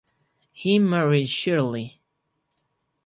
[0.51, 2.01] He married Shirley.